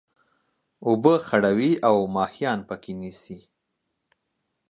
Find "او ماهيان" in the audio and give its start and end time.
1.87-2.59